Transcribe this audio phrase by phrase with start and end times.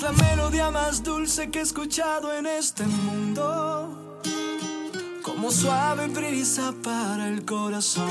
[0.00, 4.18] Es la melodía más dulce que he escuchado en este mundo.
[5.22, 8.08] Como suave brisa para el corazón.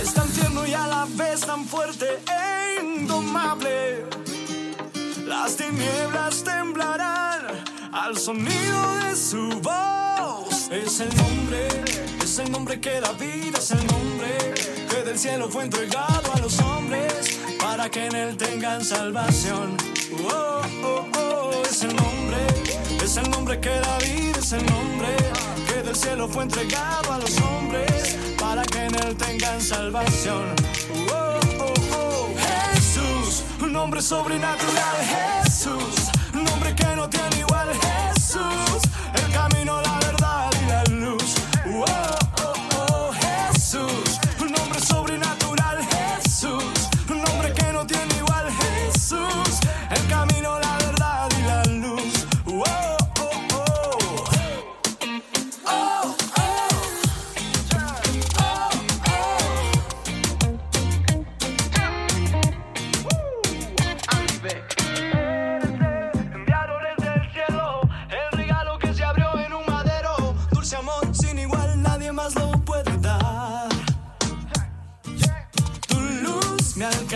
[0.00, 4.06] Es tan tierno y a la vez tan fuerte e indomable.
[5.26, 10.68] Las tinieblas temblarán al sonido de su voz.
[10.70, 11.66] Es el nombre,
[12.22, 16.58] es el nombre que da vida, es el nombre del cielo fue entregado a los
[16.60, 19.76] hombres para que en él tengan salvación.
[20.30, 22.38] Oh, oh, oh, es el nombre,
[23.02, 25.08] es el nombre que da vida, es el nombre
[25.66, 30.54] que del cielo fue entregado a los hombres para que en él tengan salvación.
[31.10, 32.28] Oh, oh, oh,
[32.74, 34.96] Jesús, nombre sobrenatural,
[35.42, 38.82] Jesús, nombre que no tiene igual, Jesús,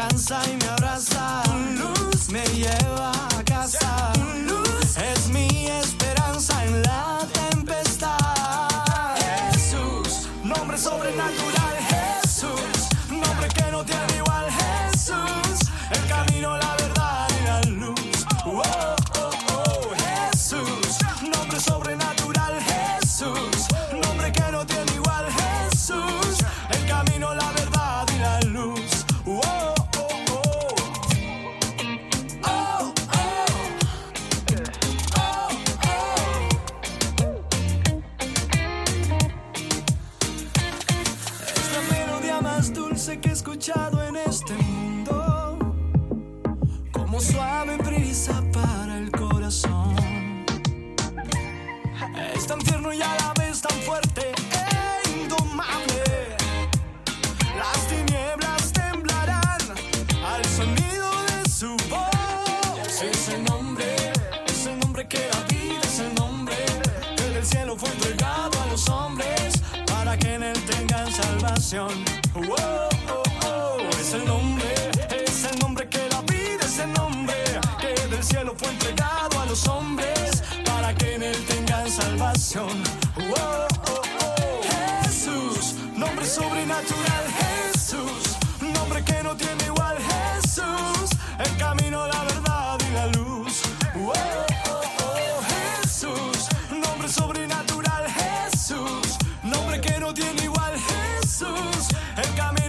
[0.06, 1.42] alcanza y me abraza.
[1.44, 4.12] Tu luz me lleva a casa.
[4.14, 8.16] Tu luz es mi esperanza en la tempestad.
[9.52, 11.45] Jesús, nombre sobrenatural.
[47.18, 49.96] Suave brisa para el corazón.
[52.34, 56.36] Es tan tierno y a la vez tan fuerte e indomable.
[57.56, 59.60] Las tinieblas temblarán
[60.24, 63.02] al sonido de su voz.
[63.02, 63.96] Es el nombre,
[64.46, 66.56] es el nombre que da vida, es el nombre
[67.16, 69.54] que del cielo fue entregado a los hombres
[69.86, 72.15] para que en él tengan salvación.
[78.58, 82.82] Fue entregado a los hombres para que en él tengan salvación.
[83.16, 84.60] Oh, oh, oh,
[85.02, 92.94] Jesús, nombre sobrenatural, Jesús, nombre que no tiene igual, Jesús, el camino, la verdad y
[92.94, 93.62] la luz.
[93.94, 94.12] Oh,
[94.70, 102.65] oh, Jesús, nombre sobrenatural, Jesús, nombre que no tiene igual, Jesús, el camino,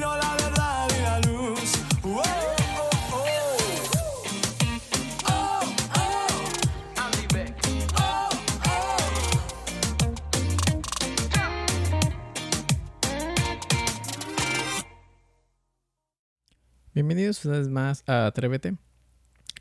[17.07, 18.75] Bienvenidos una vez más a Atrévete.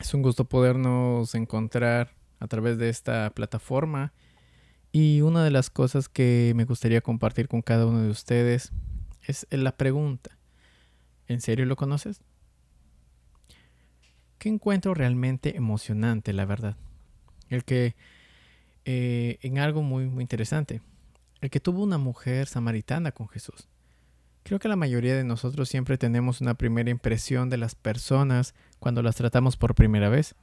[0.00, 4.12] Es un gusto podernos encontrar a través de esta plataforma.
[4.90, 8.72] Y una de las cosas que me gustaría compartir con cada uno de ustedes
[9.22, 10.36] es la pregunta.
[11.28, 12.20] ¿En serio lo conoces?
[14.38, 16.76] ¿Qué encuentro realmente emocionante, la verdad?
[17.48, 17.94] El que,
[18.86, 20.80] eh, en algo muy, muy interesante,
[21.40, 23.68] el que tuvo una mujer samaritana con Jesús.
[24.46, 29.02] Creo que la mayoría de nosotros siempre tenemos una primera impresión de las personas cuando
[29.02, 30.36] las tratamos por primera vez.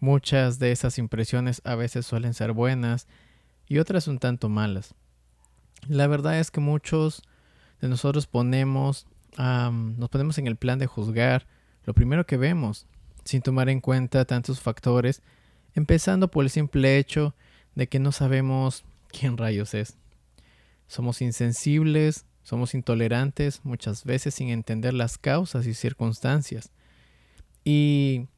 [0.00, 3.06] Muchas de esas impresiones a veces suelen ser buenas
[3.68, 4.96] y otras un tanto malas.
[5.86, 7.22] La verdad es que muchos
[7.80, 9.06] de nosotros ponemos,
[9.38, 11.46] nos ponemos en el plan de juzgar
[11.84, 12.88] lo primero que vemos,
[13.22, 15.22] sin tomar en cuenta tantos factores,
[15.72, 17.36] empezando por el simple hecho
[17.76, 19.96] de que no sabemos quién rayos es.
[20.88, 26.70] Somos insensibles, somos intolerantes, muchas veces sin entender las causas y circunstancias.
[27.64, 28.28] Y,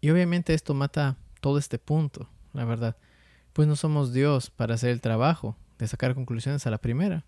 [0.00, 2.96] y obviamente esto mata todo este punto, la verdad.
[3.52, 7.24] Pues no somos Dios para hacer el trabajo de sacar conclusiones a la primera.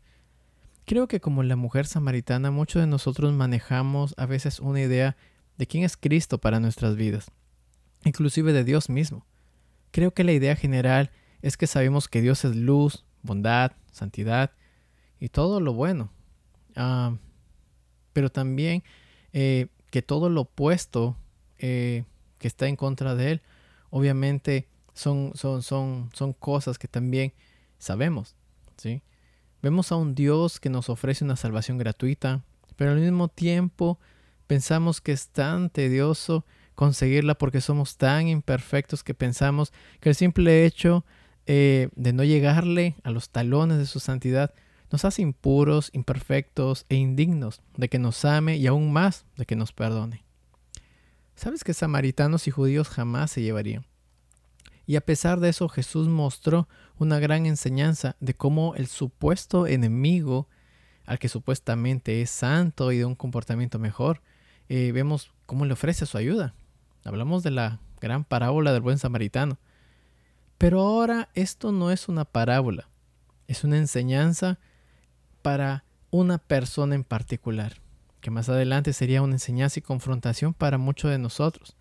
[0.87, 5.17] Creo que como la mujer samaritana, muchos de nosotros manejamos a veces una idea
[5.56, 7.31] de quién es Cristo para nuestras vidas,
[8.05, 9.25] inclusive de Dios mismo.
[9.93, 11.12] Creo que la idea general
[11.43, 14.50] es que sabemos que Dios es luz, bondad, santidad
[15.20, 16.11] y todo lo bueno.
[16.76, 17.17] Ah,
[18.12, 18.82] pero también
[19.32, 21.17] eh, que todo lo opuesto
[21.59, 22.05] eh,
[22.38, 23.43] que está en contra de Él,
[23.91, 27.32] obviamente son, son, son, son cosas que también
[27.79, 28.37] sabemos.
[28.76, 29.03] ¿sí?
[29.62, 32.43] Vemos a un Dios que nos ofrece una salvación gratuita,
[32.76, 33.99] pero al mismo tiempo
[34.47, 36.44] pensamos que es tan tedioso
[36.75, 41.05] conseguirla porque somos tan imperfectos que pensamos que el simple hecho
[41.47, 44.55] eh, de no llegarle a los talones de su santidad
[44.90, 49.56] nos hace impuros, imperfectos e indignos de que nos ame y aún más de que
[49.56, 50.25] nos perdone.
[51.35, 53.87] ¿Sabes que samaritanos y judíos jamás se llevarían?
[54.87, 56.67] Y a pesar de eso Jesús mostró
[56.99, 60.49] una gran enseñanza de cómo el supuesto enemigo,
[61.05, 64.23] al que supuestamente es santo y de un comportamiento mejor,
[64.69, 66.55] eh, vemos cómo le ofrece su ayuda.
[67.05, 69.58] Hablamos de la gran parábola del buen samaritano.
[70.56, 72.88] Pero ahora esto no es una parábola,
[73.46, 74.58] es una enseñanza
[75.43, 77.75] para una persona en particular,
[78.20, 81.76] que más adelante sería una enseñanza y confrontación para muchos de nosotros.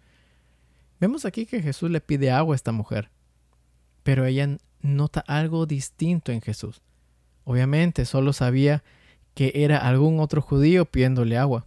[1.00, 3.10] Vemos aquí que Jesús le pide agua a esta mujer,
[4.04, 6.82] pero ella nota algo distinto en Jesús.
[7.44, 8.84] Obviamente solo sabía
[9.34, 11.66] que era algún otro judío pidiéndole agua,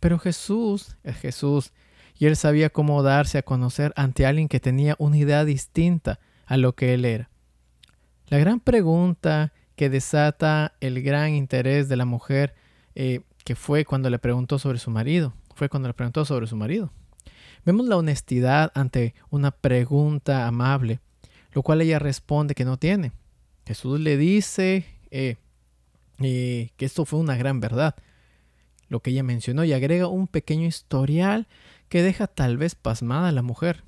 [0.00, 1.72] pero Jesús es Jesús
[2.18, 6.56] y él sabía cómo darse a conocer ante alguien que tenía una idea distinta a
[6.56, 7.30] lo que él era.
[8.26, 12.54] La gran pregunta que desata el gran interés de la mujer,
[12.94, 16.56] eh, que fue cuando le preguntó sobre su marido, fue cuando le preguntó sobre su
[16.56, 16.92] marido.
[17.64, 21.00] Vemos la honestidad ante una pregunta amable,
[21.52, 23.12] lo cual ella responde que no tiene.
[23.66, 25.36] Jesús le dice eh,
[26.20, 27.94] eh, que esto fue una gran verdad,
[28.88, 31.48] lo que ella mencionó, y agrega un pequeño historial
[31.88, 33.82] que deja tal vez pasmada a la mujer.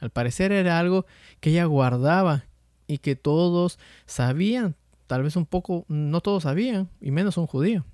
[0.00, 1.06] Al parecer era algo
[1.40, 2.44] que ella guardaba
[2.86, 4.76] y que todos sabían,
[5.14, 7.84] tal vez un poco, no todos sabían, y menos un judío.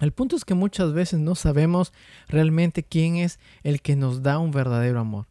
[0.00, 1.92] El punto es que muchas veces no sabemos
[2.28, 5.26] realmente quién es el que nos da un verdadero amor.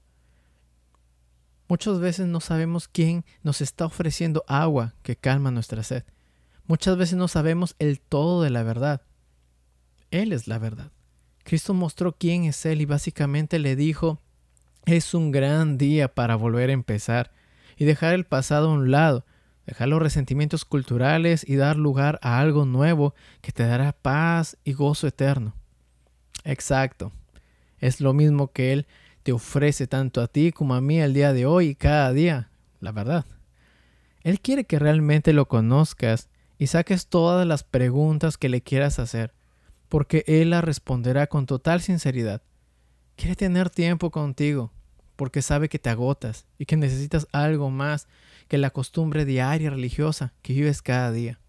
[1.70, 6.04] Muchas veces no sabemos quién nos está ofreciendo agua que calma nuestra sed.
[6.66, 9.02] Muchas veces no sabemos el todo de la verdad.
[10.12, 10.92] Él es la verdad.
[11.46, 14.20] Cristo mostró quién es Él y básicamente le dijo,
[14.84, 17.32] es un gran día para volver a empezar
[17.78, 19.24] y dejar el pasado a un lado
[19.68, 24.74] dejar los resentimientos culturales y dar lugar a algo nuevo que te dará paz y
[24.74, 25.54] gozo eterno.
[26.46, 27.12] Exacto.
[27.78, 28.88] Es lo mismo que Él
[29.24, 32.50] te ofrece tanto a ti como a mí el día de hoy y cada día,
[32.80, 33.26] la verdad.
[34.24, 39.34] Él quiere que realmente lo conozcas y saques todas las preguntas que le quieras hacer,
[39.90, 42.42] porque Él las responderá con total sinceridad.
[43.18, 44.72] Quiere tener tiempo contigo,
[45.18, 48.08] porque sabe que te agotas y que necesitas algo más
[48.48, 51.40] que la costumbre diaria religiosa que vives cada día.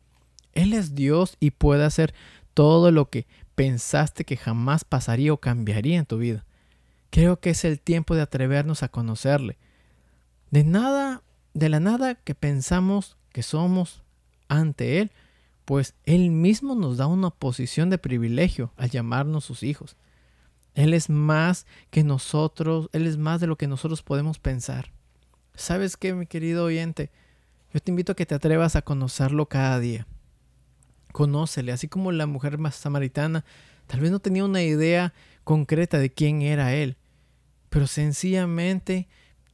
[0.52, 2.14] Él es Dios y puede hacer
[2.54, 6.44] todo lo que pensaste que jamás pasaría o cambiaría en tu vida.
[7.10, 9.58] Creo que es el tiempo de atrevernos a conocerle.
[10.50, 11.22] De nada,
[11.55, 14.02] de la nada que pensamos que somos
[14.48, 15.12] ante Él,
[15.64, 19.96] pues Él mismo nos da una posición de privilegio al llamarnos sus hijos.
[20.74, 24.93] Él es más que nosotros, Él es más de lo que nosotros podemos pensar.
[25.58, 27.10] ¿Sabes qué, mi querido oyente?
[27.74, 30.06] Yo te invito a que te atrevas a conocerlo cada día.
[31.10, 33.44] Conócele, así como la mujer más samaritana
[33.88, 35.12] tal vez no tenía una idea
[35.43, 36.96] concreta de quién era Él,
[37.70, 39.08] pero sencillamente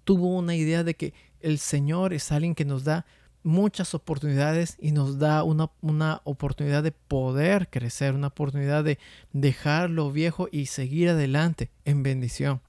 [0.04, 3.06] tuvo una idea de que el Señor es alguien que nos da
[3.42, 8.98] muchas oportunidades y nos da una, una, oportunidad de poder crecer, una oportunidad de
[9.32, 12.60] dejar lo viejo y seguir adelante en bendición.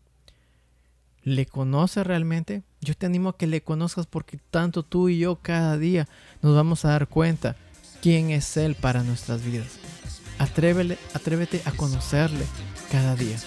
[1.22, 2.64] ¿Le conoces realmente?
[2.86, 6.08] Yo te animo a que le conozcas porque tanto tú y yo cada día
[6.44, 7.56] nos vamos a dar cuenta
[8.00, 9.80] quién es Él para nuestras vidas.
[10.38, 12.46] Atrévele, atrévete a conocerle
[12.92, 13.38] cada día.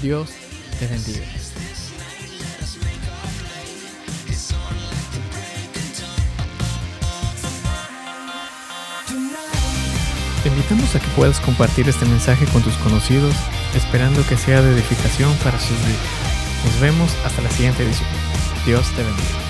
[0.00, 0.30] Dios
[0.78, 1.26] te bendiga.
[10.44, 13.34] Te invitamos a que puedas compartir este mensaje con tus conocidos,
[13.74, 15.98] esperando que sea de edificación para sus vidas.
[16.66, 18.19] Nos vemos hasta la siguiente edición.
[18.64, 19.49] Dios te bendiga.